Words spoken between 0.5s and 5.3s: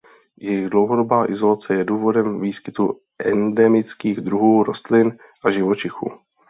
dlouhodobá izolace je důvodem výskytu endemických druhů rostlin